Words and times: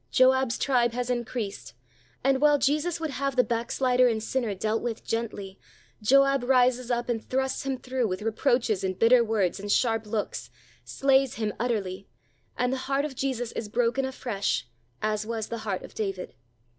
Joab's 0.09 0.57
tribe 0.57 0.93
has 0.93 1.11
increased, 1.11 1.75
and 2.23 2.41
while 2.41 2.57
Jesus 2.57 2.99
would 2.99 3.11
have 3.11 3.35
the 3.35 3.43
backslider 3.43 4.07
and 4.07 4.23
sinner 4.23 4.55
dealt 4.55 4.81
with 4.81 5.05
gently, 5.05 5.59
Joab 6.01 6.41
rises 6.43 6.89
up 6.89 7.07
and 7.07 7.23
thrusts 7.23 7.67
him 7.67 7.77
through 7.77 8.07
with 8.07 8.23
reproaches 8.23 8.83
and 8.83 8.97
bitter 8.97 9.23
words 9.23 9.59
and 9.59 9.71
sharp 9.71 10.07
looks, 10.07 10.49
slays 10.83 11.35
him 11.35 11.53
utterly, 11.59 12.07
and 12.57 12.73
the 12.73 12.77
heart 12.89 13.05
of 13.05 13.15
Jesus 13.15 13.51
is 13.51 13.69
broken 13.69 14.03
afresh, 14.03 14.67
as 15.03 15.23
was 15.23 15.49
the 15.49 15.59
heart 15.69 15.83
of 15.83 15.93
David. 15.93 16.33